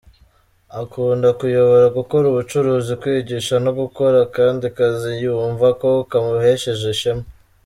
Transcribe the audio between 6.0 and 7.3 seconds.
kamuhesheje ishema.